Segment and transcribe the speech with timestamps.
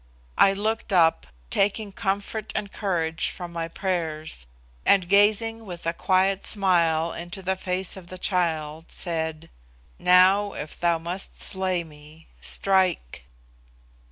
[0.39, 4.47] I looked up, taking comfort and courage from my prayers,
[4.83, 9.51] and, gazing with a quiet smile into the face of the child, said,
[9.99, 13.27] "Now, if thou must slay me, strike."